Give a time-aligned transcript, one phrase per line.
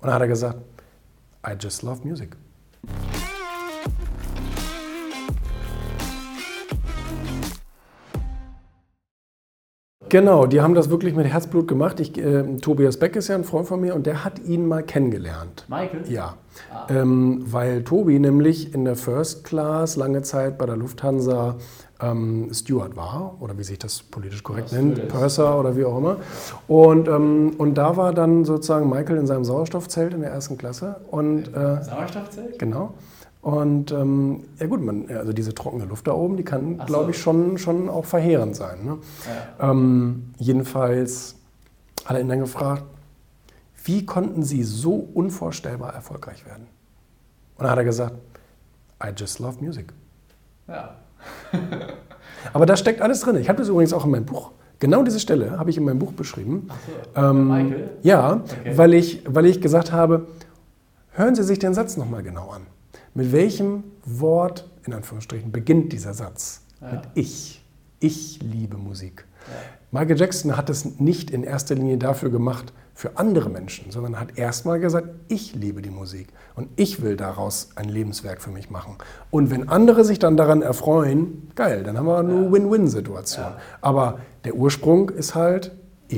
[0.00, 0.58] Und dann hat er gesagt,
[1.46, 2.36] I just love music.
[10.08, 12.00] Genau, die haben das wirklich mit Herzblut gemacht.
[12.00, 14.82] Ich, äh, Tobias Beck ist ja ein Freund von mir und der hat ihn mal
[14.82, 15.66] kennengelernt.
[15.68, 16.02] Michael?
[16.08, 16.34] Ja,
[16.72, 16.86] ah.
[16.88, 21.56] ähm, weil Tobi nämlich in der First Class lange Zeit bei der Lufthansa
[22.00, 25.98] ähm, Steward war, oder wie sich das politisch korrekt das nennt, Purser oder wie auch
[25.98, 26.16] immer.
[26.68, 30.96] Und, ähm, und da war dann sozusagen Michael in seinem Sauerstoffzelt in der ersten Klasse.
[31.10, 32.58] Und, äh, Sauerstoffzelt?
[32.58, 32.94] Genau.
[33.40, 36.84] Und ähm, ja gut, man, also diese trockene Luft da oben, die kann, so.
[36.84, 38.84] glaube ich, schon, schon auch verheerend sein.
[38.84, 38.98] Ne?
[39.60, 39.70] Ja.
[39.70, 41.36] Ähm, jedenfalls
[42.04, 42.84] hat er ihn dann gefragt,
[43.84, 46.66] wie konnten Sie so unvorstellbar erfolgreich werden?
[47.56, 48.14] Und dann hat er gesagt,
[49.02, 49.92] I just love music.
[50.66, 50.96] Ja.
[52.52, 53.36] Aber da steckt alles drin.
[53.36, 54.50] Ich habe das übrigens auch in meinem Buch.
[54.80, 56.68] Genau diese Stelle habe ich in meinem Buch beschrieben.
[56.68, 57.20] Ach so.
[57.20, 57.90] Ähm, Michael?
[58.02, 58.76] Ja, okay.
[58.76, 60.26] weil, ich, weil ich gesagt habe,
[61.12, 62.66] hören Sie sich den Satz nochmal genau an.
[63.14, 66.62] Mit welchem Wort, in Anführungsstrichen, beginnt dieser Satz?
[66.80, 66.92] Ja.
[66.92, 67.64] Mit ich.
[68.00, 69.26] Ich liebe Musik.
[69.46, 69.54] Ja.
[70.00, 74.36] Michael Jackson hat es nicht in erster Linie dafür gemacht, für andere Menschen, sondern hat
[74.36, 78.96] erstmal gesagt, ich liebe die Musik und ich will daraus ein Lebenswerk für mich machen.
[79.30, 82.52] Und wenn andere sich dann daran erfreuen, geil, dann haben wir eine ja.
[82.52, 83.44] Win-Win-Situation.
[83.44, 83.58] Ja.
[83.82, 85.76] Aber der Ursprung ist halt,